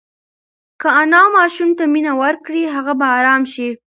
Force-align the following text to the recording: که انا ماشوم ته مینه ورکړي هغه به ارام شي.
که 0.81 0.87
انا 1.01 1.23
ماشوم 1.35 1.69
ته 1.77 1.83
مینه 1.93 2.13
ورکړي 2.21 2.61
هغه 2.75 2.93
به 2.99 3.07
ارام 3.17 3.43
شي. 3.53 3.67